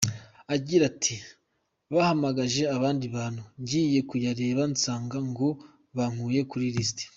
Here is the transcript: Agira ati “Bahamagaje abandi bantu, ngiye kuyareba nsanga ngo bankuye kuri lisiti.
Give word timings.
Agira 0.55 0.83
ati 0.91 1.15
“Bahamagaje 1.93 2.61
abandi 2.75 3.05
bantu, 3.15 3.41
ngiye 3.61 3.99
kuyareba 4.09 4.63
nsanga 4.73 5.17
ngo 5.29 5.47
bankuye 5.95 6.41
kuri 6.51 6.65
lisiti. 6.75 7.05